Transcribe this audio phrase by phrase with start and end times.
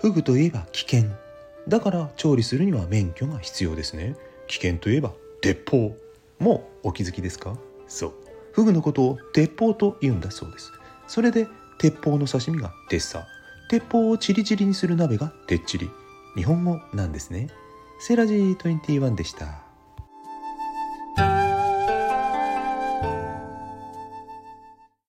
[0.00, 1.10] フグといえば危険。
[1.66, 4.16] だから調理するには免許が必要ですね。
[4.46, 5.12] 危険といえば
[5.42, 5.94] 鉄砲。
[6.38, 7.58] もうお気づきですか？
[7.88, 8.14] そう。
[8.52, 10.72] フグのことを鉄砲と言うんだそうです。
[11.06, 11.46] それで
[11.78, 13.26] 鉄砲の刺身が鉄砂。
[13.68, 15.90] 鉄砲をチリチリにする鍋が鉄チリ。
[16.36, 17.48] 日本語なんですね。
[18.00, 19.67] セラジー21でした。